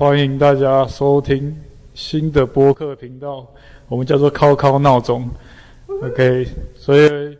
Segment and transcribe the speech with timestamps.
[0.00, 1.54] 欢迎大家收听
[1.92, 3.46] 新的播客频道，
[3.86, 5.28] 我们叫做“考考闹钟”。
[6.02, 7.36] OK，所以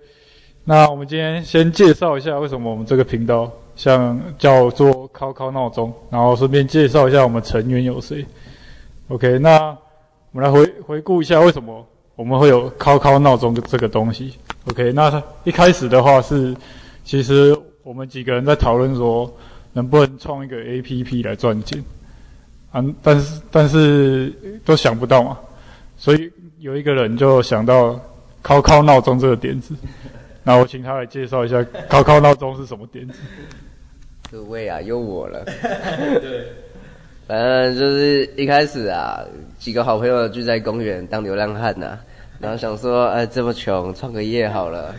[0.63, 8.27] 那我们今天先介绍一下为什么我们这个频道像叫做“考考闹钟”，然后顺便介绍一下我们成员有谁。
[9.09, 9.75] OK，那
[10.33, 11.83] 我们来回回顾一下为什么
[12.15, 14.35] 我们会有“考考闹钟”这个东西。
[14.71, 15.11] OK，那
[15.45, 16.55] 一开始的话是，
[17.05, 19.35] 其实我们几个人在讨论说，
[19.73, 21.83] 能不能创一个 APP 来赚钱。
[22.73, 24.33] 啊，但是但是
[24.65, 25.39] 都想不到嘛，
[25.97, 27.99] 所以有一个人就想到
[28.43, 29.75] 考考闹钟这个点子，
[30.45, 33.19] 那我请他来介绍一下 考考闹钟是什么点子。
[34.31, 35.45] 各位啊，又我了。
[36.21, 36.47] 对，
[37.27, 39.21] 反正就是一开始啊，
[39.59, 42.01] 几个好朋友聚在公园当流浪汉呐、啊，
[42.39, 44.95] 然后想说，哎，这么穷，创个业好了。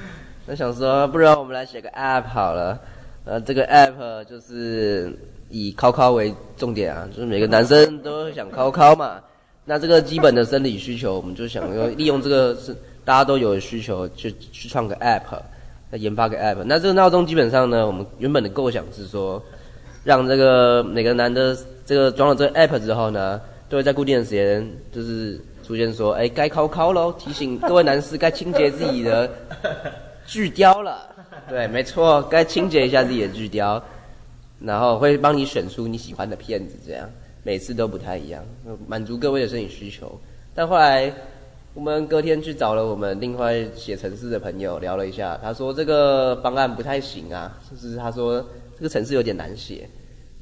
[0.45, 2.77] 那想说，不然我们来写个 App 好了。
[3.25, 5.17] 呃，这个 App 就是。
[5.53, 9.19] 以考考为重点啊，就是每个男生都想考考嘛。
[9.65, 15.41] 那这个基本的生理需求，我们就想用利用这个是大家都有的需求，去去创个 app，
[15.89, 16.63] 那研发个 app。
[16.63, 19.43] 那这个闹钟基本上呢，我们原本的构想是说，
[20.05, 21.53] 让这个每个男的
[21.85, 29.29] 这个装了这个 app 之后呢，都会在固定的时间就是出现说，哎，该考考喽，提醒各位男士该清洁自己的
[30.25, 31.10] 巨雕了。
[31.49, 33.81] 对，没错，该清洁一下自己的巨雕。
[34.63, 37.09] 然后会帮你选出你喜欢的片子，这样
[37.41, 38.45] 每次都不太一样，
[38.87, 40.15] 满足各位的摄影需求。
[40.53, 41.11] 但后来
[41.73, 48.45] 我们隔天去找了我们另外写程式的朋友聊了一下，他说这个方案不太行啊，就是他说
[48.77, 49.89] 这个程式有点难写，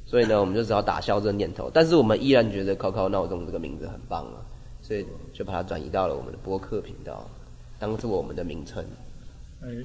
[0.06, 1.72] 所以呢我们就只好打消这个念头。
[1.74, 4.44] 但是我们依然觉得“考考闹钟”这个名字很棒啊，
[4.82, 7.26] 所以就把它转移到了我们的播客频道，
[7.80, 8.84] 当做我们的名称。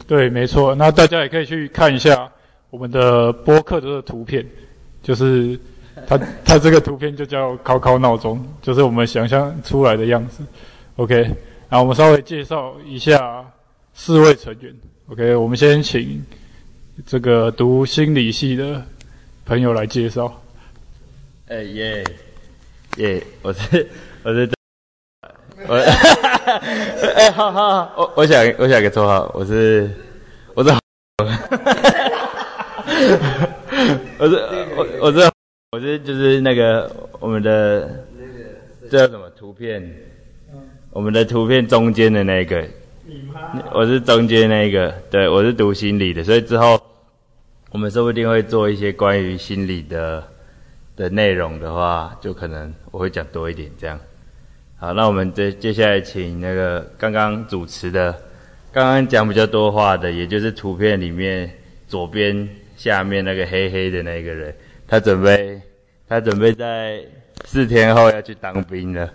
[0.07, 0.75] 对，没错。
[0.75, 2.31] 那大家也可以去看一下。
[2.71, 4.45] 我们的播客的图片，
[5.01, 5.57] 就是
[6.09, 10.43] 它它这个图片就叫考考闹钟，就是我们想象出来的样子。
[10.97, 11.15] OK，
[11.69, 13.49] 然后我们稍微介绍一下
[13.93, 14.75] 四位成员。
[15.07, 16.21] OK，我们先请
[17.07, 18.85] 这个读心理系的
[19.45, 20.43] 朋友来介绍。
[21.47, 22.05] 哎耶
[22.97, 23.89] 耶，我是
[24.25, 24.51] 我是
[25.69, 25.77] 我
[27.17, 29.91] 哎好好好，我我想我想个绰号，我是
[30.55, 30.71] 我是。
[34.19, 34.37] 我是
[34.77, 35.31] 我我是
[35.73, 38.05] 我是就是那个我们的
[38.91, 39.83] 这叫什么图片？
[40.91, 42.65] 我们的图片中间的那个，
[43.73, 46.81] 我是中间那个，对，我是读心理的，所以之后
[47.73, 50.23] 我们说不定会做一些关于心理的
[50.97, 53.99] 的内容的话，就可能我会讲多一点这样。
[54.85, 58.13] 好，那我们接接下来请那个刚刚主持的，
[58.71, 61.51] 刚刚讲比较多话的，也就是图片里面
[61.89, 62.47] 左边。
[62.77, 64.55] 下面那个黑黑的那个人，
[64.87, 65.59] 他准备，
[66.09, 67.01] 他准备在
[67.47, 69.09] 四天后要去当兵了，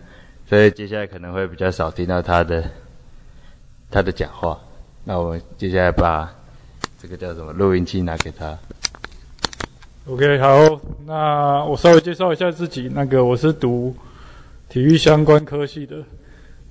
[0.47, 2.63] 所以接下来可能会比较少听到他的，
[3.91, 4.57] 他的讲话。
[5.03, 6.33] 那我们接下来把
[6.99, 8.57] 这个叫什么录音器拿给他。
[10.07, 12.89] OK，好，那我稍微介绍一下自己。
[12.91, 13.93] 那个我是读
[14.69, 15.97] 体育相关科系的，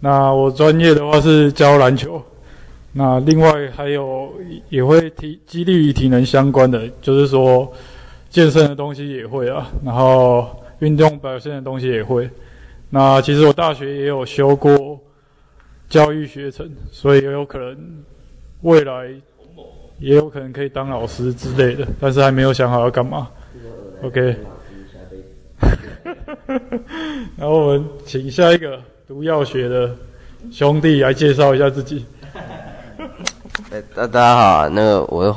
[0.00, 2.22] 那我专业的话是教篮球。
[2.92, 4.32] 那另外还有
[4.70, 7.70] 也会体激励与体能相关的，就是说
[8.30, 10.48] 健身的东西也会啊，然后
[10.78, 12.28] 运动表现的东西也会。
[12.88, 14.98] 那其实我大学也有修过
[15.88, 17.76] 教育学程，所以也有可能
[18.62, 19.10] 未来
[19.98, 23.28] 也有可能可以当老师之类的，但是还没有想好要干嘛。
[24.02, 24.36] OK。
[27.36, 29.94] 然后我们请下一个读药学的
[30.50, 32.06] 兄弟来介绍一下自己。
[33.70, 35.36] 哎，大大家好啊， 那个我，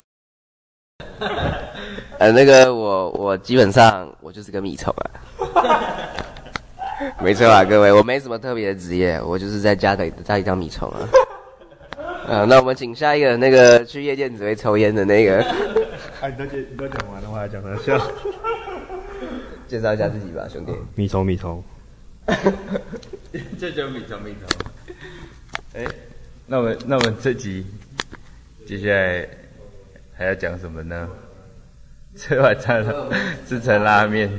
[2.18, 5.12] 呃，那个我我基本上我就是个米虫啊，
[7.22, 11.10] 没错啊，各位，我没什么特别的职业，我就是在家里家里当米虫啊。
[12.30, 15.42] 啊，那我们请下一个那个去夜店只会抽烟的那个。
[16.22, 18.00] 哎，你都介你都讲完的话，讲得笑。
[19.72, 20.74] 介绍一下自己吧，兄弟。
[20.96, 21.64] 米虫，米虫。
[23.58, 24.46] 这就米虫，米虫。
[25.76, 25.86] 哎，
[26.46, 27.66] 那我们那我们这集。
[28.66, 29.26] 接下来
[30.14, 31.08] 还要讲什么呢？
[32.18, 33.10] 吃晚餐了，
[33.48, 34.30] 吃成拉面。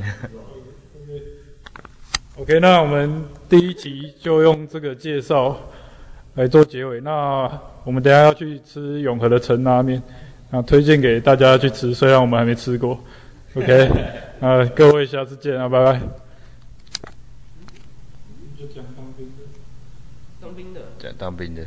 [2.36, 5.58] OK，那我们第一集就用这个介绍
[6.34, 7.00] 来做结尾。
[7.00, 7.50] 那
[7.84, 10.02] 我们等下要去吃永和的陈拉面，
[10.50, 13.02] 啊，推荐给大家去吃，虽然我们还没吃过。
[13.54, 13.90] OK，
[14.42, 16.00] 啊，各位下次见啊，拜拜。
[18.58, 19.44] 就讲当兵的，
[20.40, 21.62] 当兵的，讲当兵的。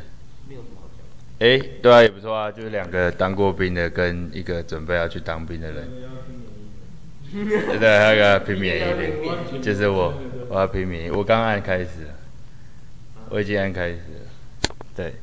[1.38, 5.88] 哎，对啊，也不错啊，就是两个当过兵的跟一个准备要去当兵的人。
[7.32, 10.12] 对对，还有个拼免疫的，就是我，
[10.50, 12.08] 我要拼免疫，我刚按开始，
[13.30, 14.74] 我已经按开始了。
[14.94, 15.14] 对，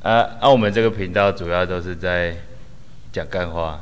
[0.00, 2.34] 啊，那、啊、我们这个频道主要都是在
[3.12, 3.78] 讲干话，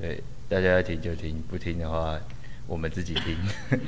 [0.00, 2.18] 对，大家要听就听，不听的话，
[2.66, 3.36] 我们自己听。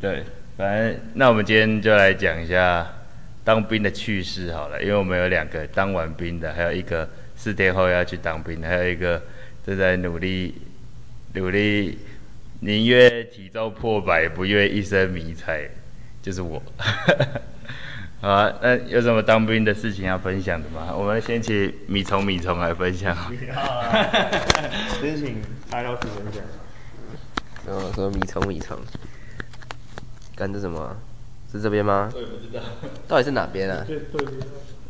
[0.00, 0.24] 对，
[0.56, 2.84] 反正那我们今天就来讲一下
[3.44, 9.22] 当兵的趣事好了，因为我们有两个当完兵的，还有一个四天后要去当兵的，还有一个
[9.64, 10.54] 正在努力。
[11.34, 11.98] 努力，
[12.60, 15.66] 宁愿体重破百，不愿一身迷彩，
[16.20, 16.60] 就是我。
[18.22, 20.94] 好啊，那有什么当兵的事情要分享的吗？
[20.94, 23.16] 我们先请米虫米虫来分享。
[25.00, 26.40] 先请蔡老师分享。
[27.66, 28.78] 哦，说米虫米虫，
[30.36, 30.96] 干这什么？
[31.50, 32.12] 是这边吗？
[32.14, 32.62] 我也不知道。
[33.08, 33.84] 到底是哪边啊？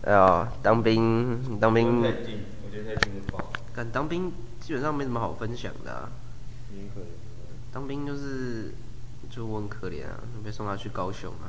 [0.03, 2.03] 哎呀，当兵，当兵。
[2.03, 3.45] 太近，我觉得太近了。
[3.75, 4.31] 干当兵
[4.61, 6.11] 基本上没什么好分享的啊。
[7.73, 8.75] 当兵就是，
[9.31, 11.49] 就我很可怜啊，被送他去高雄啊。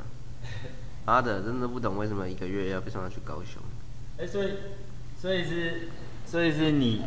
[1.06, 3.62] 妈的，真的不懂为什么一个月要被送他去高雄。
[4.18, 4.54] 哎、欸，所以，
[5.20, 5.90] 所以是，
[6.26, 7.04] 所以是你，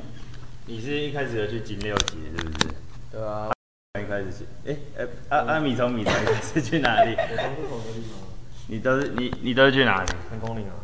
[0.66, 2.74] 你是一开始有去金六级，是不是？
[3.12, 3.50] 对啊。
[3.98, 7.16] 一开始去，哎、欸，哎、欸，阿阿米从米从一开始去哪里？
[8.68, 10.12] 你都是你你都是去哪里？
[10.28, 10.74] 成功岭啊。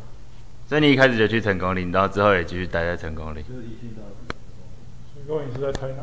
[0.67, 3.44] 所以你一开始就去成功岭，然后之后也继续待在成功岭。
[3.47, 4.03] 就是一去到。
[5.15, 5.99] 成功岭是在台南。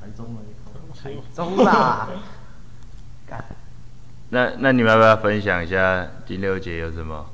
[0.00, 0.40] 台中吗？
[1.02, 2.08] 台中啦，
[4.34, 7.26] 那那你们要不要分享一下金六姐有什么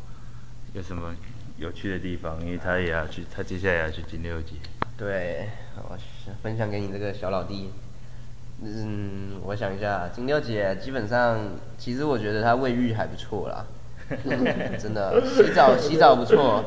[0.73, 1.15] 有什么
[1.56, 2.45] 有趣的地方？
[2.45, 4.56] 因为他也要去，他接下来也要去金六姐。
[4.97, 5.97] 对，我
[6.43, 7.71] 分享给你这个小老弟。
[8.65, 11.39] 嗯，我想一下，金六姐基本上，
[11.79, 13.65] 其实我觉得她卫浴还不错啦，
[14.77, 16.65] 真的洗澡洗澡不错，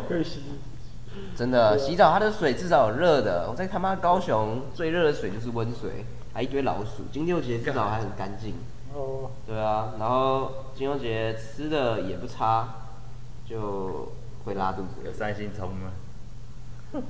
[1.36, 3.50] 真的洗澡，它的水至少有热的。
[3.50, 6.06] 我在他妈高雄最热的水就是温水。
[6.33, 8.54] 还一堆老鼠，金六姐至少还很干净。
[8.94, 9.32] 哦。
[9.46, 12.68] 对啊，然后金六结吃的也不差，
[13.46, 14.12] 就
[14.46, 15.02] 会拉肚子。
[15.06, 15.92] 有三星葱吗？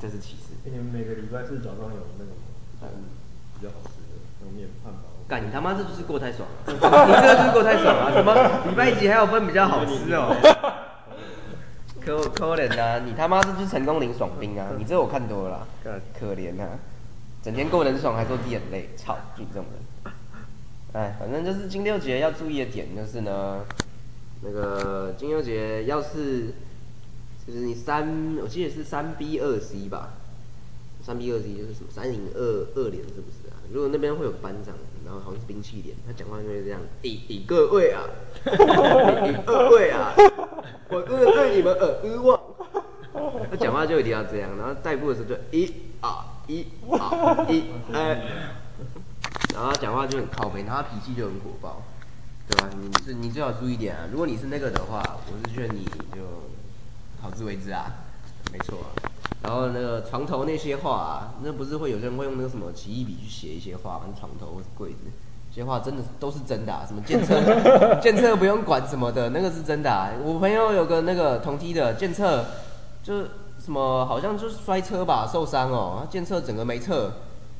[0.00, 0.54] 这是其次。
[0.64, 2.30] 你们每个礼拜四早上有那个
[2.82, 3.04] 嗯
[3.58, 5.00] 比较好吃的那面汉堡。
[5.28, 6.72] 干你他妈这就是过太爽了！
[6.72, 8.12] 你这就是过太爽了！
[8.12, 8.34] 什么
[8.68, 10.34] 礼拜几还有分比较好吃哦？
[12.00, 12.98] 可可怜啊！
[13.04, 14.66] 你他妈这就是成功领爽兵啊！
[14.78, 15.66] 你这我看多了，
[16.18, 16.66] 可怜啊！
[17.42, 19.16] 整天过得很爽，还说自己很累，操！
[19.36, 19.80] 就你这种人，
[20.92, 23.64] 哎，反正就是金六结要注意的点就是呢，
[24.42, 26.46] 那个金六结要是，
[27.46, 30.14] 就是你三，我记得是三 B 二 C 吧，
[31.02, 32.40] 三 B 二 C 就是什么三零二
[32.74, 33.54] 二连是不是啊？
[33.72, 38.02] 如果那边会有班长，然后好像是兵器连，他讲话就会这样，以以各位啊，
[38.44, 40.12] 以各位啊，
[40.88, 42.40] 我真的对你们耳失望。
[43.48, 46.26] 他讲话就一定要这样，然后带步的时候就一啊。
[46.50, 48.22] 一二一哎，
[49.52, 51.82] 然后他讲话就很靠北，然后他脾气就很火爆，
[52.48, 52.68] 对吧？
[52.80, 54.08] 你是你最好注意点啊！
[54.10, 56.22] 如果你是那个的话，我是劝你就
[57.20, 57.86] 好自为之啊，
[58.52, 58.88] 没错啊。
[59.42, 64.98] 然后那个床头那些话啊，那不是会有人会用那个什么奇异笔去写一些话，跟床头或是柜子，
[65.50, 66.84] 这些话真的都是真的啊！
[66.86, 70.10] 什么检测检测不用管什么的，那个是真的啊。
[70.24, 72.44] 我朋友有个那个同梯的检测，
[73.02, 73.24] 就。
[73.62, 77.12] 什么好像就是摔车吧，受伤哦，他检测整个没测，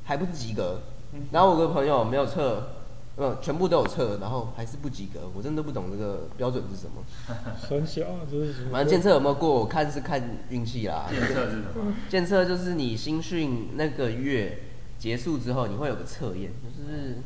[0.02, 0.78] 还不是及格。
[1.32, 2.68] 然后我个朋友没有测，
[3.16, 5.20] 呃，全部都有测，然后还是不及格。
[5.34, 7.02] 我真的不懂这个标准是什么。
[7.68, 8.70] 很小，这是什么？
[8.72, 11.06] 反正检测有没有过，我看是看运气啦。
[11.10, 11.94] 检测是什么？
[12.08, 14.58] 检测就是你新训那个月
[14.98, 17.18] 结束之后，你会有个测验，就是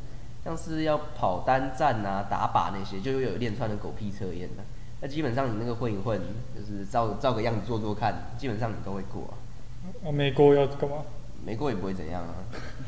[0.42, 4.64] 像是要跑单站啊、打靶那些，就有一连串的狗屁测验的。
[5.00, 6.18] 那基本上你那个混一混，
[6.56, 9.34] 就是照照个样子做做看，基本上你都会过啊。
[10.06, 10.96] 啊，没过要干嘛？
[11.44, 12.34] 没过也不会怎样啊，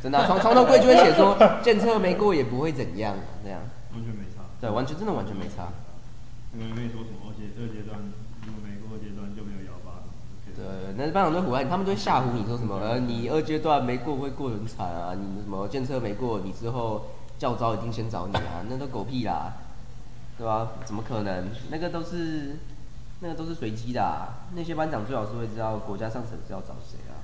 [0.02, 0.26] 真的、啊。
[0.26, 3.60] 床床头柜就会写说， 检测没过也不会怎样、啊，这样。
[3.92, 4.42] 完全没差。
[4.60, 5.68] 对，完全真的完全没差。
[6.52, 7.98] 没有没说什么，而且这个阶段
[8.46, 10.02] 如果没过阶段就没有幺八。
[10.56, 12.76] 对，那班长都唬你，他们都会吓唬你说什么？
[12.80, 17.06] 呃，你二阶段没过会过很惨啊，你什么检测没过，你之后
[17.38, 19.52] 教招一定先找你啊， 那都狗屁啦。
[20.38, 20.68] 对吧、啊？
[20.84, 21.48] 怎么可能？
[21.70, 22.58] 那个都是，
[23.20, 24.44] 那个都是随机的、啊。
[24.54, 27.15] 那些班长最好是会知道国家上层是要找谁啊。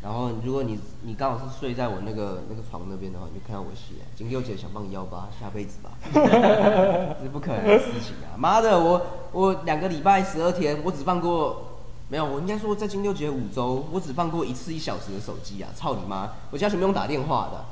[0.00, 0.02] 嗯。
[0.02, 5.90] 然后，如果你你刚好是睡在我那个那个床那边的话，你就看到我写金六姐想帮你幺八，下辈子吧。
[6.12, 8.36] 这是不可能的事情啊！
[8.36, 15.68] 妈的，我我两个礼拜十二天，我只放过没有，我应该说在金六结五周，我只放过一次一小时的手机啊！
[15.74, 16.32] 操你妈！
[16.50, 17.64] 我家全部用打电话的。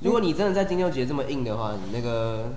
[0.00, 2.52] 如果你真的在金六结这么硬的话，你那个。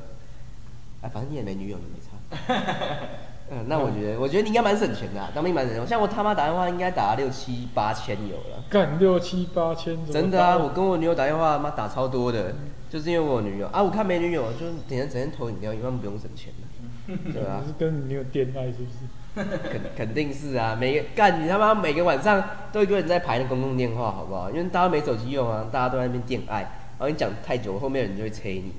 [1.00, 2.10] 哎，反正你也没女友，你没差。
[3.50, 5.88] 嗯，那我觉得，我觉得你应该蛮省钱的、啊，当兵蛮省钱。
[5.88, 8.63] 像我他妈打电话，应该打六七八千有了。
[8.70, 10.58] 干六七八千，真的啊！
[10.58, 12.56] 我跟我女友打电话，妈打超多的，嗯、
[12.89, 13.82] 就是因为我女友啊。
[13.82, 17.32] 我看没女友，就整天整天投饮料，一般不用省钱的。
[17.32, 19.60] 对啊， 是跟你女友恋爱是不是？
[19.70, 24.50] 肯肯定是啊，每个干你他妈每个晚上都一个人在排那公共电话，好不好？
[24.50, 26.62] 因为大家没手机用啊，大家都在那边恋爱，
[26.98, 28.74] 然后你讲太久，后面的人就会催你，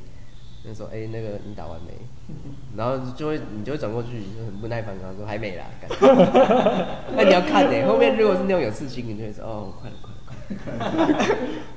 [0.68, 1.92] 就说：“哎、欸，那个你打完没？”
[2.76, 5.64] 然后就会你就会转过去，就很不耐烦，然后说：“还没啦。”
[7.16, 9.96] 那你要看呢、欸，后面如果是那种有事情，你就会说：“哦，快了，
[10.62, 10.78] 快了，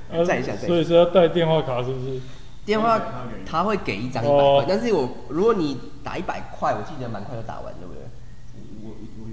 [0.08, 2.20] 快了。”再一下，所以说要带电话卡是不是？
[2.64, 3.00] 电话
[3.44, 8.02] 他会给一张一百块，但是我如果你打一百块，我记得蛮快就打完，对不对？
[8.84, 8.94] 我我
[9.24, 9.28] 我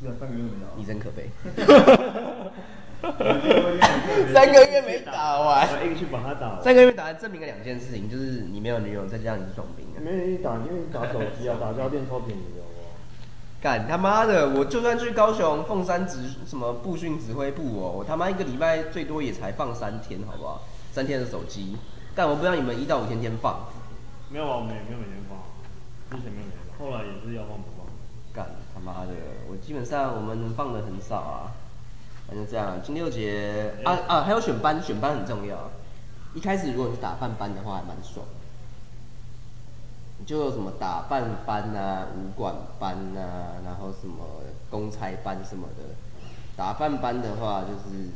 [0.00, 0.66] 是啊，半个月没打。
[0.76, 1.30] 你真可悲。
[4.32, 5.68] 三个月没打完。
[5.68, 6.62] 我硬去把它打完。
[6.62, 9.86] 三个月没打完，证明了两件事情，就是你没有女友，再加上你是爽兵。
[10.02, 12.60] 没人打，因为你打手机啊，打家电超便宜的？
[13.62, 14.48] 干他妈的！
[14.56, 20.62] 我就算去高雄凤山指什么步训指挥部哦，我他妈一个礼拜最多也才放三天，好不好？
[20.92, 21.76] 三天的手机。
[22.14, 23.66] 但我不知道你们一到五天天放。
[24.30, 25.38] 没有啊，我们也没有每天放，
[26.10, 27.86] 之前没有每天放，后来也是要放不放。
[28.32, 29.12] 干他妈的！
[29.50, 31.52] 我基本上我们放的很少啊，
[32.30, 32.80] 反正这样。
[32.80, 35.68] 金六节啊啊，还有选班，选班很重要。
[36.32, 38.24] 一开始如果是打饭班的话，还蛮爽。
[40.24, 44.24] 就有什么打饭班啊、武馆班啊，然后什么
[44.70, 45.82] 公差班什么的。
[46.56, 48.10] 打饭班的话，就是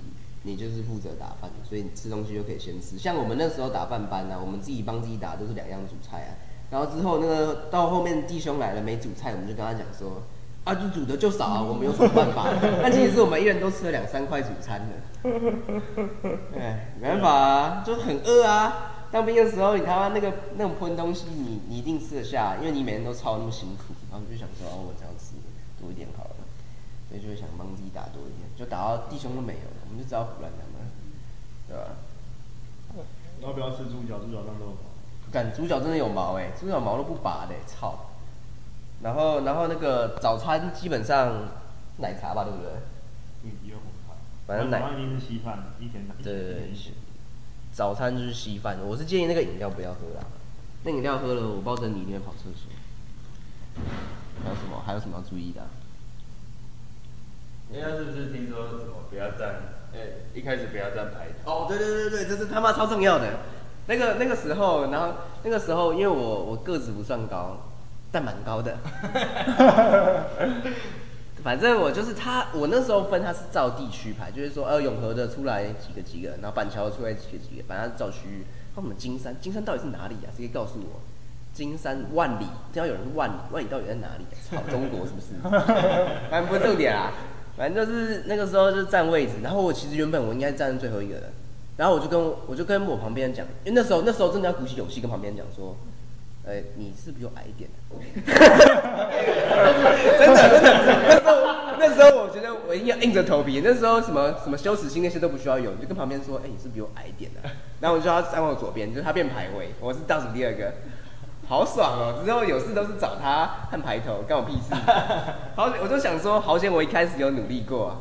[0.44, 2.96] 你就是负责打饭，所以你吃东西就可以先吃。
[2.96, 6.30] 像我们那时候打饭班啊，我们自己帮自己打都是两样主菜啊。
[6.70, 10.22] 然后之后那个到后面弟兄来了没主菜，我们就跟他讲说，
[10.64, 12.48] 啊，就煮的就少啊，我们有什么办法？
[12.82, 14.94] 但其实是我们一人都吃了两三块主餐的，
[16.58, 18.90] 哎， 没办法啊，就很饿啊。
[19.12, 25.36] 当兵的时候，你他妈那个那种喷东西你，你你一定吃得下，因为你每天都操那么辛苦，然后就想说，哦，我这样吃
[25.80, 26.36] 多一点好了，
[27.08, 30.90] 所以就会想帮自己打多一点，就打到弟兄都没有了，我们就只好胡乱他们，
[31.68, 31.94] 对吧？
[33.42, 34.18] 要不要吃猪脚？
[34.18, 34.74] 猪脚当肉。
[35.30, 37.98] 干猪脚真的有毛哎、欸，猪脚毛都不拔的、欸，操！
[39.04, 41.34] 然后然后那个早餐基本上
[41.98, 42.70] 奶茶吧，对不对？
[43.44, 44.14] 嗯，有红茶。
[44.46, 44.80] 反正奶。
[44.94, 46.72] 一定是稀饭，一天一天对对对。
[47.70, 50.24] 早餐就是稀饭，我是建议那个饮料不要喝啦，
[50.84, 52.72] 那饮料喝了，我抱着你一定会跑厕所。
[54.42, 54.82] 还有什么？
[54.86, 55.68] 还有什么要注意的、啊？
[57.70, 59.56] 人家是不是听说什么不要站？
[59.92, 61.50] 哎、欸，一开始不要站排头。
[61.50, 63.40] 哦，对对对对，这是他妈超重要的。
[63.86, 67.58] 那个那个时候，然后那个时候，因为我我个子不算高，
[68.14, 68.78] 但蛮高的。
[71.42, 78.46] 反正我就是他，我那时候分他是照地区排，就是说，呃，永和的出来几个几个，然后板桥出来几个几个，反正照区域。
[78.76, 80.30] 那我们金山，金山到底是哪里啊？
[80.30, 81.00] 谁可以告诉我？
[81.52, 84.34] 金山万里，只要有人是万里，万里到底在哪里啊？
[84.48, 85.34] 操，中国是不是？
[86.30, 87.12] 反正不是重点啊，
[87.58, 91.30] 反正就是那个时候就占位置，然后我其实原本我应该站最后一个的。
[91.76, 95.76] 然后我就跟我就跟我旁边讲，因为那时候那时候真的要鼓起勇气跟旁边讲说，
[96.76, 97.96] 你是比我矮一点 的？
[100.18, 100.68] 真的真的，
[101.08, 101.32] 那时候
[101.78, 103.62] 那时候我觉得我一定要硬着头皮。
[103.64, 107.40] 那时候什么什么羞耻心那些都不需要有，你就跟旁边说，哎、欸，你是，比我矮一点的。
[107.80, 110.72] 然后我就要站我左边，就是他变排位，我是倒数第二个，
[111.48, 112.22] 好爽哦！
[112.24, 114.74] 之后有事都是找他和排头，干我屁事。
[115.56, 117.96] 好，我就想说，好险我一开始有努力过、啊。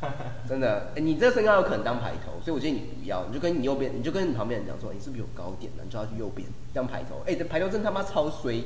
[0.48, 5.82] 真的，哎、欸，你这身高有可能当排头，所以我建议你不要，你就跟你右边，你就跟你旁边人讲说，你是不是有高点呢？
[5.84, 7.16] 你就要去右边当排头。
[7.26, 8.64] 哎、欸，这排头真他妈超衰，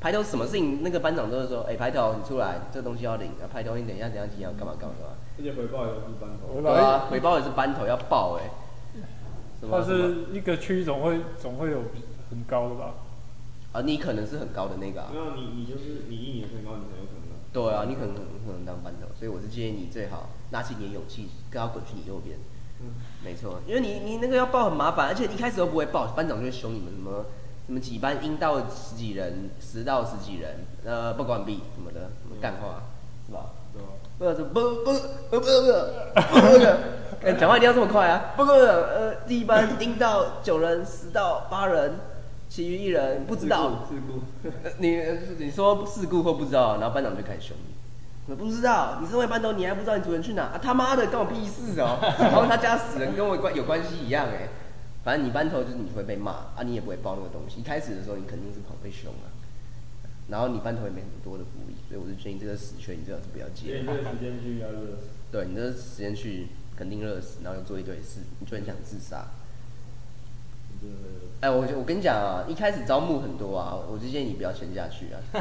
[0.00, 5.14] 排头什么事情那个班长都是说，哎、欸，排头你出来，这个东西要领啊，排头你等一下等一下几要干嘛干嘛干嘛。
[5.38, 6.60] 而且回报也是班头。
[6.62, 8.50] 对啊，回报也是班头要报哎、欸。
[9.68, 11.78] 但是一个区总会总会有
[12.30, 12.94] 很高的吧？
[13.72, 15.08] 啊，你可能是很高的那个啊。
[15.10, 17.25] 没有，你你就是你一年身高，你才有可能。
[17.56, 22.36] 对啊，你可能可能当班长，所以我是建议你最好拿起你的勇气，跟他滚去你右边。
[22.82, 22.92] 嗯，
[23.24, 27.24] 没错，因为你你那个要报很麻烦，而且一开始都不会报，班长就会凶你们什么
[27.66, 32.82] 什么几班应到十几人，十到十几人，呃，不管比什么的，什么干话，
[33.26, 33.46] 是吧？
[33.72, 33.88] 对、啊？
[34.18, 34.92] 不是不不
[35.30, 38.34] 不不不，讲、话一定要这么快啊！
[38.36, 41.94] 不不不，呃，第一班应到九人，十到八人。
[42.56, 44.48] 其余一人不知道，事故，
[44.78, 44.98] 你
[45.36, 50.44] 你说事故或不知道，然后班长就开始凶你，我不知道，你身为班头，你还不知道你主人去哪？
[50.44, 52.00] 啊他妈的，关我屁事哦！
[52.18, 54.48] 然后他家死人跟我关有关系一样哎，
[55.04, 57.60] 反正你班头就是你会被骂啊，你也不会报那个东西。
[57.60, 59.28] 一开始的时候你肯定是跑被凶啊，
[60.28, 63.84] 然后你班头也没很多的福利，所以我就建议这个死缺你最好是不要接。
[63.84, 65.12] 对，这个时间去要热死。
[65.30, 69.28] 对，你这时间去肯定热死，然后又做一堆事，你就很想自杀。
[71.40, 75.20] 哎，我我跟你讲啊，一开始招募很多啊，我就建议你不要签下去啊。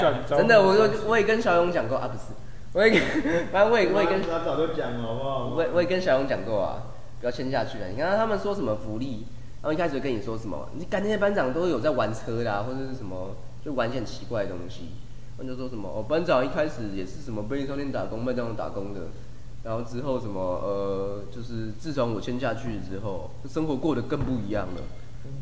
[0.00, 2.34] 干真的，我我我也跟小勇讲过啊，不是，
[2.72, 5.54] 我也跟，反正我也我也跟他早就讲了，好不好？
[5.54, 6.82] 我我也跟小勇讲过啊，
[7.20, 7.86] 不要签下去啊。
[7.88, 9.26] 你看他们说什么福利，
[9.62, 14.90] 然后一开始就跟你说什么，你干那些班长都有在玩车的啊，或者是什么就玩一些很奇怪的东西。
[15.38, 19.00] 他就说什么哦，班长一开始也是什么便利商店打工，麦当劳打工的，
[19.64, 24.82] 然后之后什么呃，就是自从我签下去之后，生活过得更不一样了。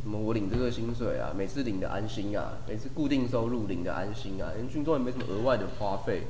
[0.01, 6.23] 什么我领这个薪水啊，每次领的安心啊，每次固定收入领的安心啊，连军中也没什么额外的花费。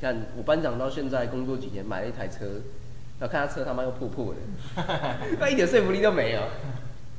[0.00, 2.44] 看我班长到现在工作几年，买了一台车，
[3.20, 4.40] 然后看他车他妈又破破的，
[5.38, 6.42] 他一点说服力都没有。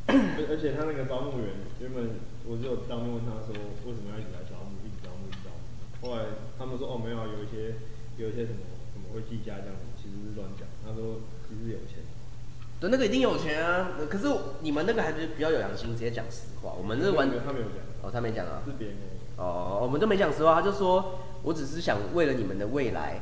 [0.08, 3.56] 而且他那个招募员，原本我就有当面问他说，
[3.88, 5.64] 为什么要一直来招募，一直招募，一直招募。
[6.04, 7.80] 后来他们说哦没有，有一些
[8.20, 8.60] 有一些什么
[8.92, 10.64] 什么会计价这样子，其实是乱讲。
[10.86, 12.00] 他说其实有钱。
[12.80, 13.90] 对，那个一定有钱啊！
[14.08, 14.28] 可是
[14.62, 16.72] 你们那个还是比较有良心，直接讲实话。
[16.78, 18.62] 我们这完全他没有讲哦，他没讲啊。
[18.66, 18.98] 是别人
[19.36, 20.54] 哦，我们都没讲实话。
[20.54, 23.20] 他就说，我只是想为了你们的未来，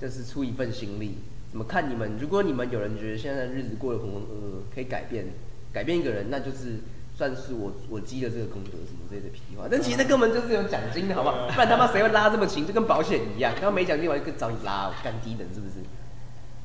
[0.00, 1.18] 就是出一份心力。
[1.50, 2.16] 怎么看你们？
[2.18, 5.26] 如果你们有人觉得现在的日子过得浑浑噩噩，可以改变，
[5.70, 6.80] 改变一个人，那就是
[7.14, 9.68] 算是我我积了这个功德什么之类的屁话。
[9.70, 11.46] 但其实那 根本就是有奖金的，好不好？
[11.46, 12.66] 不然他妈谁会拉这么勤？
[12.66, 15.84] 就跟保险一样，刚刚没奖金，我就找你拉，干低等是不是？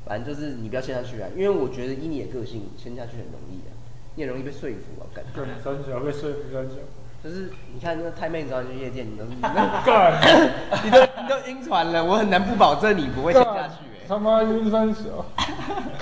[0.05, 3.71] 反正就是你不要签下去啊，因为我觉得以你的个性签下去很容易啊，
[4.15, 5.23] 你很容易被说服啊，干。
[5.33, 6.75] 对，三角被说服三角。
[7.23, 10.21] 就是你看那个太妹找你去夜店，你都干，干，
[10.83, 14.05] 你都你都晕船了，我很难不保证你不会签下去哎、欸。
[14.09, 15.25] 他妈晕三小，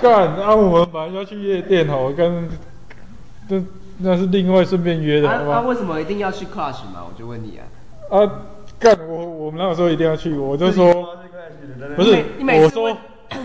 [0.00, 2.48] 干，啊我们本来要去夜店哦，跟，
[3.48, 3.62] 那
[3.98, 5.28] 那是另外顺便约的。
[5.28, 7.06] 他他为什么一定要去 Clash 嘛？
[7.08, 7.62] 我就问你啊。
[8.10, 8.28] 啊，
[8.80, 10.36] 干，我我们那个时候一定要去？
[10.36, 10.92] 我就说，
[11.94, 12.98] 不是，我说。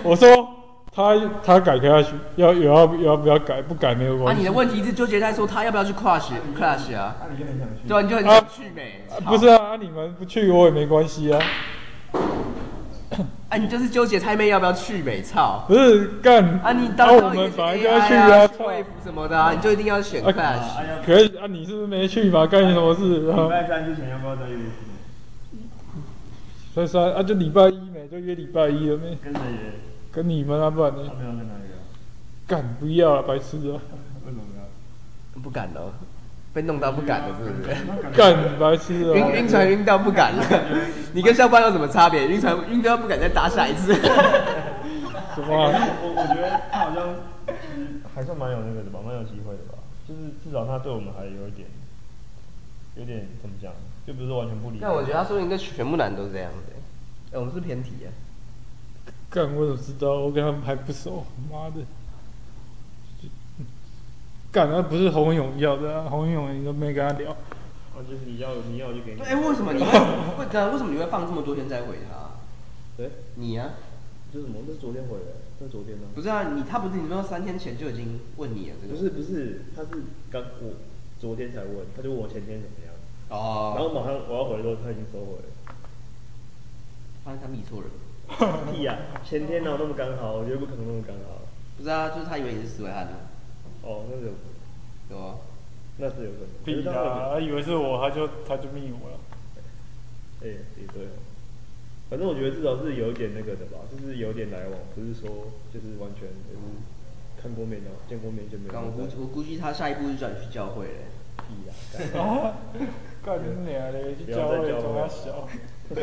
[0.08, 0.50] 我说
[0.94, 3.62] 他他改下去，要有要要不要改？
[3.62, 4.40] 不改没有关系。
[4.40, 7.16] 啊，你的问题是纠结在说他要不要去 crush crash 啊？
[7.20, 7.88] 啊，你就很想去。
[7.88, 9.04] 对啊，你就很想去美？
[9.26, 11.40] 不是啊，你们不去我也没关系啊。
[13.50, 15.22] 啊，你就是纠结太妹要不要去美？
[15.22, 15.64] 操！
[15.68, 21.06] 不是干啊，你当我们本来就要去啊，贵服什么的啊，你就一定要选 Clash。
[21.06, 22.46] 可以啊，你是不是没去嘛？
[22.48, 23.20] 干你什么事？
[23.20, 24.58] 礼拜三之前要不要再约？
[26.74, 29.18] 所以说啊，就礼拜一没，就约礼拜一了没？
[29.24, 29.74] 跟谁约？
[30.18, 31.04] 跟你们啊，不然呢？
[32.48, 33.78] 敢不要了，白痴啊！
[34.26, 35.40] 为什么要？
[35.44, 35.94] 不敢了，
[36.56, 38.18] 被弄到不敢了，是不是？
[38.18, 39.14] 敢白痴啊！
[39.14, 40.44] 晕晕船晕到不敢了，
[41.14, 42.28] 你跟校班有什么差别？
[42.30, 43.94] 晕船晕到不敢再搭下一次。
[43.94, 44.02] 什
[45.46, 45.70] 么？
[46.02, 47.14] 我我觉得他好像
[48.16, 49.78] 还算蛮有那个的吧，蛮有机会的吧。
[50.08, 51.68] 就是至少他对我们还有一点，
[52.96, 53.72] 有点怎么讲？
[54.08, 54.80] 就不是完全不理。
[54.82, 56.74] 但我觉得他说应该全部男都是这样子。
[57.34, 58.10] 哎，我们是偏题啊。
[59.30, 60.14] 干，我怎么知道？
[60.20, 61.82] 我跟他们还不熟，妈的！
[64.52, 67.32] 干，那不是洪勇要的啊，洪勇你都没跟他聊。
[67.32, 69.22] 哦，就是你要，你要就给你。
[69.22, 69.92] 哎，为什么你会？
[70.72, 72.40] 为什么你会放这么多天再回他？
[72.96, 73.72] 对，你呀？
[74.32, 74.60] 就是什么？
[74.66, 76.08] 那是昨天回来，那昨天呢？
[76.16, 78.94] 不是啊，你他不是你说三天前就已经问你了，这个？
[78.94, 79.90] 不是不是，他是
[80.32, 80.74] 刚我
[81.20, 82.94] 昨天才问，他就问我前天怎么样。
[83.30, 83.74] 哦。
[83.76, 85.76] 然后马上我要回的时候，他已经收回了。
[87.26, 87.90] 发现他密错人。
[88.72, 88.98] 屁呀！
[89.24, 90.34] 前天哪有那么刚好？
[90.34, 91.42] 我觉得不可能那么刚好。
[91.78, 93.14] 不是啊，就是他以为你是死维汉呢。
[93.84, 94.34] 哦，那是有，
[95.16, 95.36] 有啊，
[95.98, 96.50] 那是有可能。
[96.66, 97.32] 屁啊！
[97.34, 99.18] 他以为是我，他就他就密我了。
[100.44, 101.08] 哎，也对。
[102.10, 106.64] 反正我觉得至少是有点那个的吧，就是有点来往，不是说就是完全就是
[107.42, 108.80] 看过面的，见过面就没有。
[108.80, 111.17] 我估我估计他下一步是转去教会嘞。
[111.48, 111.72] 屁呀！
[112.22, 112.54] 啊！
[113.26, 114.16] 干你娘嘞！
[114.18, 115.48] 去教会怎么小？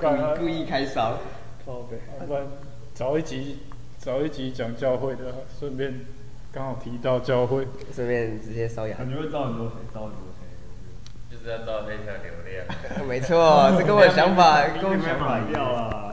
[0.00, 1.18] 故意故意开骚，
[1.66, 2.46] 靠北，要不然
[2.94, 3.58] 找一集
[3.98, 6.00] 找一集讲教会的，顺便
[6.50, 8.96] 刚好提到教会，顺便直接搔痒。
[8.98, 10.48] 感觉会招很多钱，招很多钱，
[11.30, 12.64] 就是要招那条流量。
[13.06, 16.08] 没错，这跟我想法跟我想法一样啊！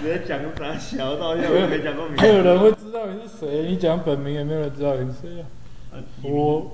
[0.00, 2.16] 直接讲个啥小道，又没讲过名。
[2.20, 5.46] 没有人会知道你是谁，你讲本名也没有人知道你是谁啊。
[6.22, 6.72] 我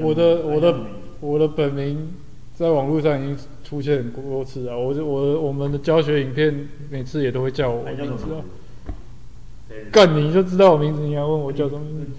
[0.00, 0.74] 我的我的
[1.20, 2.12] 我的本名。
[2.56, 4.78] 在网络上已经出现很多次了！
[4.78, 8.40] 我就我我们的教学影片每次也都会叫我名字啊。
[9.92, 12.12] 干你就知道我名字，你还问我叫什么名字？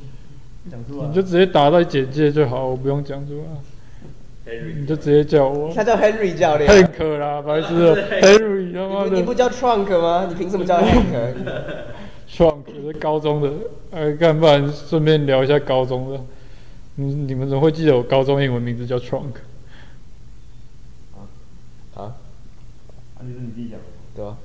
[1.07, 4.53] 你就直接打在简介就好，我不用讲出来。
[4.77, 5.73] 你就直接叫我。
[5.73, 6.69] 他叫 Henry 教练。
[6.69, 7.73] Hank 啦，白痴
[8.21, 9.09] ！Henry 他妈的。
[9.09, 10.27] 你不叫 Trunk 吗？
[10.29, 11.33] 你凭什么叫 Hank？Trunk
[12.91, 13.51] 是高中的，
[13.91, 16.21] 哎，干不然顺便聊一下高中的。
[16.95, 19.33] 你你们怎么会记得我高中英文名字叫 Trunk？
[21.15, 21.19] 啊，
[21.95, 22.15] 啊，
[23.21, 23.85] 你是你自己讲的？
[24.15, 24.37] 对啊，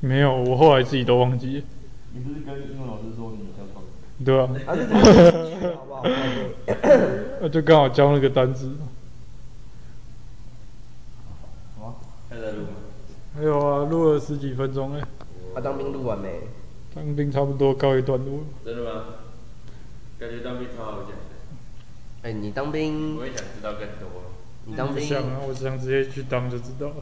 [0.00, 1.64] 没有，我后来自己都忘记。
[2.12, 3.84] 你不是跟英文老师说你叫创？
[4.24, 6.02] 对啊，啊，这好不好？
[7.40, 8.72] 那就刚好交那个单子。
[11.78, 11.94] 好啊，
[12.28, 12.68] 还在录吗？
[13.36, 15.06] 还有啊，录了十几分钟哎。
[15.54, 16.40] 他当兵录完没？
[16.96, 18.40] 当兵差不多告一段落。
[18.64, 19.04] 真的吗？
[20.18, 21.16] 感觉当兵超好讲的。
[22.22, 23.18] 哎，你当兵？
[23.18, 24.32] 我也想知道更多。
[24.64, 25.04] 你当兵？
[25.06, 26.94] 想啊，我只想直接去当就知道了。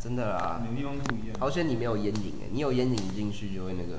[0.00, 1.36] 真的啦，每个地方不一样。
[1.38, 3.98] 好险你没有烟瘾哎，你有烟瘾进去就会那个。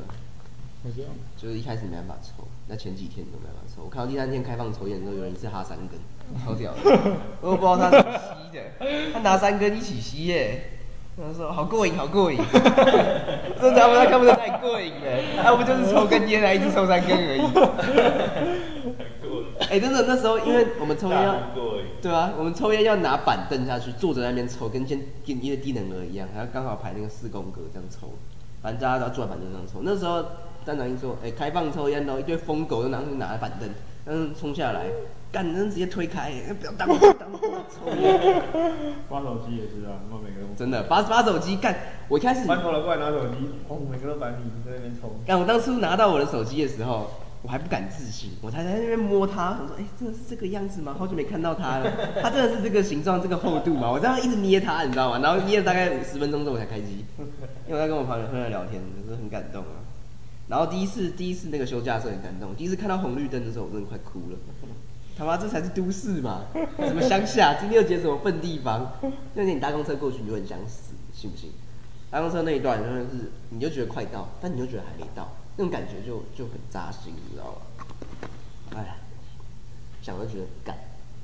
[0.83, 1.11] 会这样。
[1.37, 3.83] 就是一开始没办法抽，那前几天都没办法抽。
[3.83, 5.99] 我看到第三天开放抽烟的时候，有人是哈三根，
[6.43, 6.79] 超屌的。
[7.41, 10.76] 我都不知道他怎么吸的，他拿三根一起吸耶。
[11.17, 12.37] 他说好过瘾，好过瘾。
[13.59, 15.07] 正常他看不出太过瘾了，
[15.43, 17.41] 要不就是抽根烟，来一直抽三根而已。
[19.61, 21.35] 哎、欸，真的，那时候因为我们抽烟要，
[22.01, 28.13] 对啊，我们抽烟要拿板凳下去，坐着在那边抽，跟先跟一个低能儿一样，还要刚好排那个四宫格这样抽，
[28.61, 29.79] 反正大家都要坐在板凳上抽。
[29.81, 30.23] 那时候
[30.63, 33.67] 站长一说，哎、欸，开放抽烟喽，一堆疯狗又拿出拿着板凳，
[34.05, 34.85] 嗯，冲下来，
[35.31, 37.29] 干人直接推开，不要当，不要当，
[37.69, 38.41] 抽烟。
[39.09, 41.75] 发手机也是啊，我每个都真的发发手机干，
[42.07, 44.35] 我一开始，翻头了过来拿手机，哦，每个都把你
[44.65, 45.15] 在那边抽。
[45.25, 47.09] 干，我当初拿到我的手机的时候。
[47.43, 50.95] 我还不敢自信，我才在那边摸它，我说：“哎、欸，真的是这个样子吗？
[50.97, 55.19] 好久没看到它了，它真的是这个形状、这个厚度吗？”我这样一直捏它，你知道吗？
[55.19, 57.05] 然后捏了大概五十分钟之后我才开机，
[57.67, 59.85] 因为我在跟我朋友朋友聊天，就是很感动啊。
[60.49, 64.37] 然后第一次第一次那个休假的时候很感动，第一次看到红绿灯的时候我真的快哭了。
[65.17, 66.45] 他妈这才是都市嘛，
[66.77, 67.55] 什么乡下？
[67.59, 68.91] 金六结什么笨地方？
[69.33, 71.51] 那天你搭公车过去你就很想死，信不信？
[72.11, 75.27] 搭公车那一段真的是，你就觉得快到，但你又觉得还没到。
[75.55, 78.29] 那种感觉就就很扎心，你知道吗？
[78.77, 78.97] 哎，
[80.03, 80.77] 想都觉得干，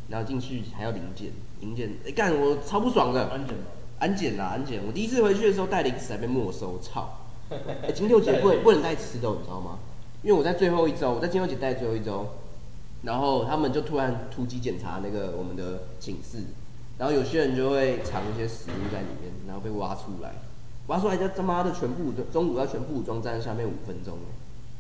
[0.09, 1.29] 然后进去还要零检，
[1.59, 3.29] 零检哎干，我超不爽的。
[3.29, 3.63] 安检吗？
[3.99, 4.81] 安检啦，安检。
[4.87, 7.19] 我第一次回去的时候带零食还被没收，操！
[7.83, 9.77] 哎，金六姐不能不能带吃的，你知道吗？
[10.23, 12.27] 因为我在最后一周，我在金六姐带最后一周，
[13.03, 16.39] 然后他们就突然突击检查那个我们的寝室，
[16.97, 20.33] 然后有些人就会藏一些食物在里面，然后被挖出来。
[20.87, 24.17] 挖出来就他妈的全部武装，中午要全部武装站在下面五分钟，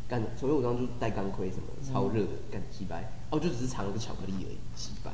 [0.07, 5.11] 干所有武装就戴钢盔什么的，超热的，干鸡白，哦就只是藏了个巧克力而已，鸡掰，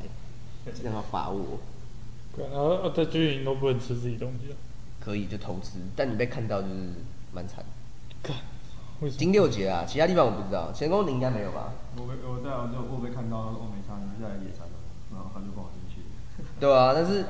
[0.84, 1.60] 让他罚我。
[2.38, 4.56] 然后在军营都不能吃自己东西啊？
[5.00, 6.74] 可以就偷吃，但你被看到就是
[7.34, 7.64] 蛮惨。
[9.00, 9.20] 干，为什么？
[9.20, 11.74] 金六节啊，其他地方我不知道，前攻你应该没有吧？
[11.98, 14.76] 我被我在我就我被看到，我没差，你在野餐了，
[15.12, 16.04] 然后他就放我进去。
[16.60, 17.26] 对啊，但是。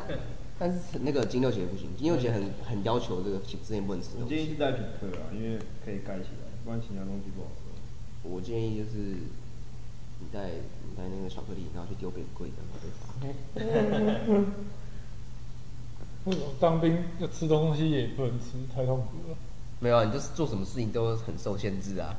[0.61, 4.09] 但是那个金六节不行，金六节很很要求这个之前不能吃。
[4.21, 8.29] 我建议是带品客啊，因为可以盖起来，不然其他东西不好喝。
[8.29, 8.97] 我建议就是
[10.19, 13.63] 你带你带那个巧克力，然后去丢给贵的，然后被
[14.35, 14.51] 罚。
[16.25, 19.37] 为什么当兵要吃东西也不能吃，太痛苦了。
[19.79, 22.15] 没有啊，你就是做什么事情都很受限制啊。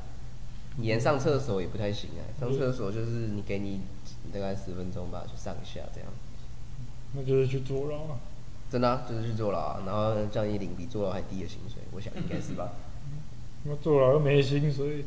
[0.77, 3.81] 你连上厕所也不太行啊，上厕所就是你给你
[4.33, 6.09] 大概十分钟吧，去上一下这样。
[7.13, 8.19] 那就是去坐牢啊。
[8.71, 12.71] 真的、啊、就是去坐牢啊，然后叫你领比坐牢还低的薪水，我想应该是吧。
[13.67, 15.05] 我坐牢又没薪水，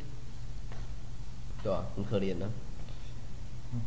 [1.63, 1.85] 对吧、啊？
[1.95, 3.79] 很可怜呢、啊。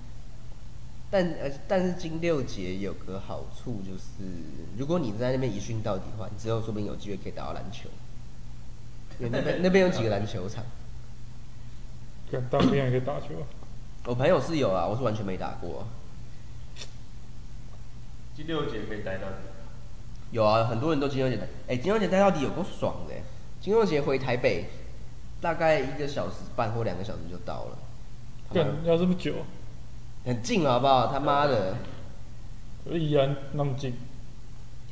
[1.11, 4.25] 但呃，但是金六结有个好处就是，
[4.79, 7.89] 如果你在那边一训到底的话，你之后说不定有机会可以打到篮球。
[9.19, 10.65] 那边那边有几个篮球场。
[12.51, 13.29] 当兵还可以打球？
[14.05, 15.83] 我朋友是有啊，我是完全没打过、啊。
[18.37, 19.37] 金六姐可以待到底。
[20.31, 23.15] 有啊，很多人都金六姐待，哎，金六姐待到底有够爽的。
[23.61, 24.67] 金六姐回台北，
[25.41, 27.79] 大概一个小时半或两个小时就到了。
[28.53, 29.33] 对，要这么久？
[30.25, 31.07] 很近好不好？
[31.07, 31.77] 他妈的，
[32.87, 33.95] 宜兰那么近？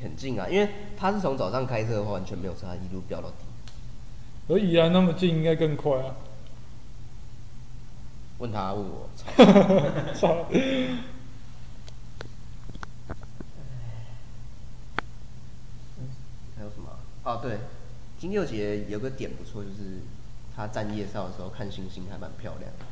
[0.01, 3.44] 很近啊，因为他是从早上开车的话，完全没有车，他一路飙到底。
[4.47, 6.15] 而宜兰那么近，应该更快啊。
[8.37, 9.09] 问他，问我。
[10.13, 10.45] 操！
[17.23, 17.57] 哦，对，
[18.19, 19.97] 金六杰有个点不错，就是
[20.55, 22.85] 他站夜哨的时候看星星还蛮漂亮的，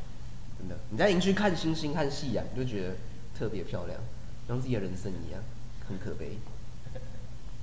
[0.58, 0.74] 真的。
[0.90, 2.96] 你在营区看星星看夕阳，你就觉得
[3.38, 3.96] 特别漂亮，
[4.48, 5.40] 像自己的人生一样，
[5.88, 6.36] 很可悲。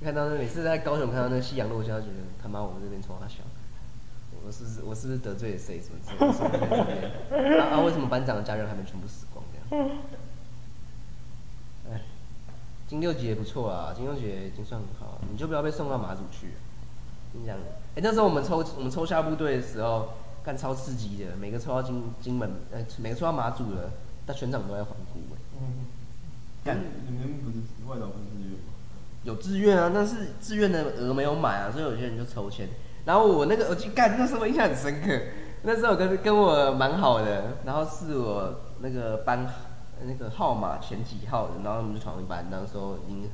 [0.02, 3.40] 看到那每次在高雄看到那夕阳落下，觉得他妈我们这边从他笑，
[4.44, 5.80] 我是不是我是不是得罪了谁？
[5.80, 6.10] 什么之
[6.42, 7.00] 类
[7.30, 7.62] 的？
[7.62, 7.80] 啊啊！
[7.80, 9.90] 为什么班长的家人还没全部死光这样？
[11.90, 12.00] 哎。
[12.88, 16.48] 金六结也不错啊，金六结已经算很好，你就不要被送到马祖去。
[17.32, 17.56] 跟你讲，
[17.94, 20.10] 哎、那时候我们抽我们抽下部队的时候，
[20.44, 23.90] 干超刺激的，每个抽到金金门，呃、每个抽到马祖的，
[24.26, 25.20] 他全场都在欢呼。
[25.58, 25.86] 嗯。
[26.62, 27.56] 干，你们不是
[27.88, 28.72] 外岛不是志愿吗？
[29.24, 32.68] 有志愿啊，但是志愿的额没有满啊，所以有些人就抽签。
[33.04, 35.18] 然后我那个我去干，那时候印象很深刻。
[35.64, 39.46] 那时候跟跟我蛮好的，然后是我那个班
[40.04, 43.30] 那个号码前几号的，然后我们就同一班，那时候已经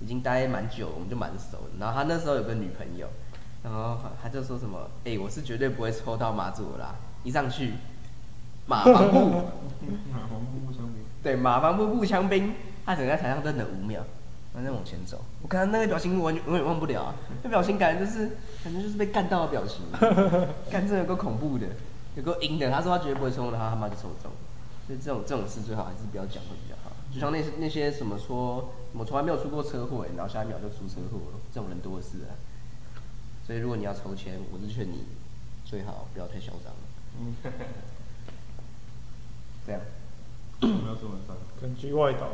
[0.00, 1.78] 已经待蛮久，我们就蛮熟的。
[1.80, 3.06] 然后他那时候有个女朋友，
[3.64, 6.94] 然后他就说什么：“哎、欸，我是绝对不会抽到马祖啦！”
[7.24, 7.72] 一上去，
[8.68, 9.30] 马防部，
[10.12, 12.52] 马防部步枪兵，对，马防部步枪兵，
[12.84, 14.02] 他整个在台上愣了五秒。
[14.54, 17.14] 然后再往前走，我看他那个表情，我永远忘不了啊！
[17.42, 19.80] 那表情感觉就是，感觉就是被干到的表情，
[20.70, 21.66] 干这有够恐怖的，
[22.16, 22.70] 有够阴的。
[22.70, 24.30] 他说他绝对不会冲的，他他妈就抽中。
[24.86, 26.92] 所以这种这种事最好还是不要讲会比较好。
[27.10, 32.36] 就像那些那些什么说，我从来没有出过车祸，然后下一秒就出车祸了，这种人多的是啊。
[33.46, 35.06] 所以如果你要抽签，我是劝你
[35.64, 36.74] 最好不要太嚣张。
[37.18, 37.34] 嗯，
[39.66, 39.80] 这样。
[40.60, 41.36] 我们要做晚饭。
[41.60, 42.26] 根据外岛。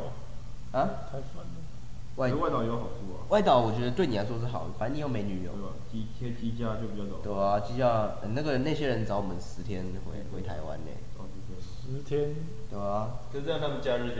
[0.71, 1.07] 啊？
[1.09, 1.78] 太烦了。
[2.19, 5.71] 外外岛有好处啊，外岛我觉得对你来说是好的，反正你有美女友，对吧？
[5.89, 7.23] 机贴机架就比较早。
[7.23, 10.91] 对啊，机架、嗯、那个那些人找我们十天回回台湾呢。
[11.17, 11.23] 哦，
[11.55, 12.35] 十天。
[12.69, 13.23] 对啊。
[13.31, 14.11] 就这样，他们假日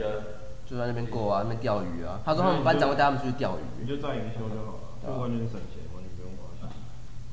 [0.64, 2.18] 就在那边过啊，那边钓鱼啊。
[2.24, 3.82] 他说他们班长会带他们出去钓鱼。
[3.82, 6.72] 你就在营休就好了，就完全省钱，完全不用花钱。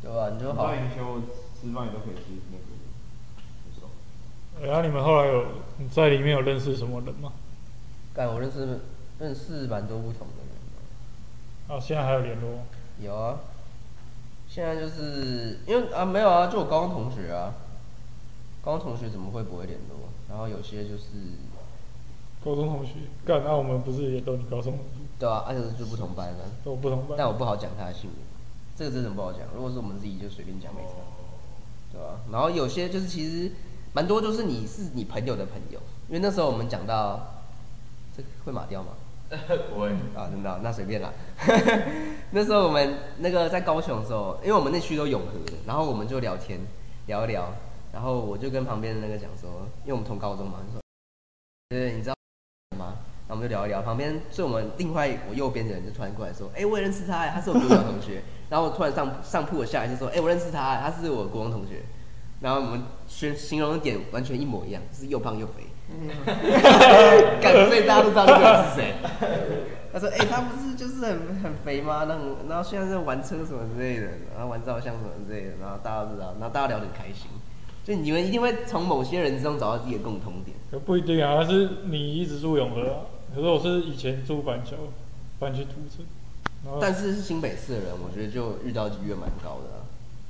[0.04, 0.68] 对啊，你就好。
[0.68, 1.24] 在营休
[1.56, 2.68] 吃饭也都可以吃那个，
[3.64, 3.88] 不错。
[4.68, 5.46] 然后你们后来有
[5.78, 7.32] 你在里面有认识什么人吗？
[8.14, 8.82] 但，我认识
[9.20, 10.44] 认识蛮多不同的。
[11.70, 12.60] 哦，现在还有联络？
[13.02, 13.40] 有啊，
[14.48, 17.54] 现在就是因为啊，没有啊，就我高中同学啊，
[18.64, 20.08] 高中同学怎么会不会联络？
[20.30, 21.04] 然后有些就是
[22.44, 22.94] 高中同学，
[23.26, 25.02] 干，那、啊、我们不是也都你高中同学？
[25.20, 28.20] 对啊，而、啊、且就不同班的，都不同班，但我不好讲他的姓名，
[28.78, 29.42] 这个真的不好讲。
[29.54, 30.94] 如果是我们自己就随便讲没错，
[31.92, 32.24] 对吧、啊？
[32.32, 33.52] 然后有些就是其实
[33.94, 37.44] 蛮多，就是你是你朋友的朋友，因为那时候我们讲到
[38.16, 38.90] 这个会码掉吗？
[39.74, 41.12] 不会啊，真的，那随便啦。
[42.32, 46.60] 那时候我们那个在高雄的时候，因为我们那区都永和的，然后我们就聊天
[47.08, 47.54] 聊一聊，
[47.92, 50.82] 然后我就跟旁边的那个讲说，因为我们同高中嘛，就说，
[51.70, 52.16] 对，你知道
[52.78, 52.96] 吗？
[53.28, 58.22] 那我们就聊一聊，旁边是我们另外我右边的人就突然过来说，哎、我也认识他，他是我国小同学。
[58.50, 61.84] 然后突然上上铺的下来就说，哎、我认识他，他是我国中同学。
[62.40, 65.67] 然后我们形形容的点完全一模一样，就是又胖又肥。
[67.42, 68.94] 感觉所以大家都知道这个人是谁。
[69.94, 72.06] 他说：“哎、欸，他不是就是很很肥吗？
[72.06, 77.32] 然后然后现在在玩车什么之类的，然后玩照相什么之类的，然后大家都知道，然后大家聊得很开心。
[77.84, 80.56] 就你们一定会从某些人之中找到自己的共同点。
[80.70, 83.00] 可不一定啊，是你一直住永和啊，
[83.34, 84.76] 可是我是以前住板桥，
[85.40, 86.06] 搬去土城。
[86.82, 89.87] 但是是新北市的人，我觉得就遇到几率蛮高的、啊。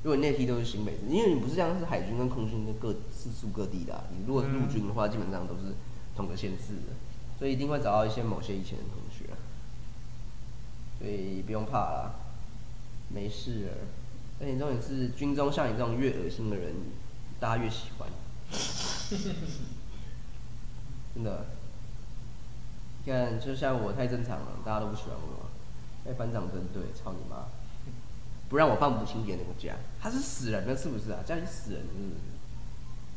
[0.07, 5.75] 如果那批都是新北市，因为你不是像是海军跟空军跟各四处各地的、啊，你如果是陆军的话，基本上都是
[6.15, 6.95] 同个县市的，
[7.37, 9.35] 所以一定会找到一些某些以前的同学、啊，
[10.97, 12.15] 所以不用怕啦，
[13.09, 13.71] 没事了。
[14.39, 16.73] 而且重点是军中像你这种越恶心的人，
[17.37, 18.07] 大家越喜欢，
[21.13, 21.47] 真的。
[23.03, 25.49] 你看，就像我太正常了，大家都不喜欢我，
[26.05, 27.43] 被班长针对，操你妈！
[28.49, 31.19] 不让我放母亲节那个假，他是死人了是不是啊？
[31.25, 32.15] 家里死人是不是？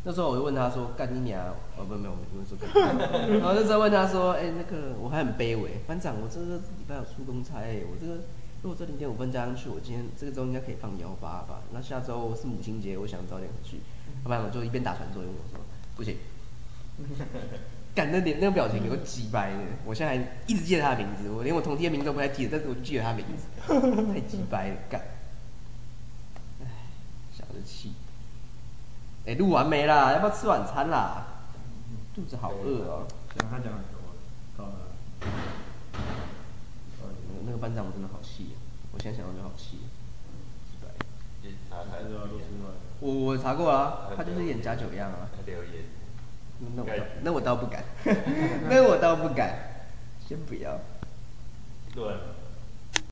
[0.03, 1.39] 那时候我就问他说：“干你娘！”
[1.77, 2.67] 哦，不，没有，没有说干。
[3.39, 8.15] 然后那时候问他说：“哎、欸，那个我还很卑微，班长，我这个礼拜有出公差，哎，我这个
[8.63, 11.61] 如果这零点五分加上去，我今天这个周应该可以放幺八吧？
[11.71, 13.77] 那下周是母亲节，我想早点回去。
[14.23, 15.61] 要不然我就一边打传说一边跟我说：
[15.95, 16.17] 不行。
[17.95, 23.45] 干那脸那个表情有个鸡掰的，我现在还一直记得他的名字，我连我同梯的名字都不太记得，但是我就记得他的名字，
[24.15, 25.03] 太鸡掰了，干。
[27.63, 27.93] 气，
[29.27, 30.13] 哎，录完没啦？
[30.13, 31.27] 要不要吃晚餐啦？
[32.15, 33.07] 肚子好饿哦。
[33.39, 34.01] 讲他讲很多，
[34.57, 34.73] 到了。
[37.47, 38.57] 那个班长我真的好气，
[38.93, 39.79] 我现在想到就好气。
[43.01, 45.29] 我我查过啊，他就是演假酒样啊。
[45.35, 45.85] 他留言。
[46.77, 46.89] 那我
[47.23, 47.83] 那我倒不敢，
[48.69, 49.87] 那我倒不敢，
[50.27, 50.79] 先不要。
[51.95, 52.05] 对。